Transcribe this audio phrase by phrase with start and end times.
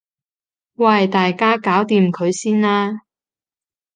[0.77, 3.01] 喂大家搞掂佢先啦